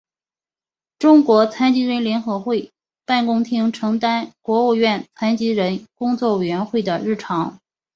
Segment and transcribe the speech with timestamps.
[0.97, 2.71] 中国残疾人联合会
[3.05, 7.59] 办公厅承担国务院残疾人工作委员会的日常工作。